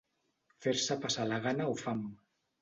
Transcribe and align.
Fer-se 0.65 0.97
passar 1.03 1.27
la 1.33 1.39
gana 1.45 1.69
o 1.75 1.77
fam. 1.83 2.03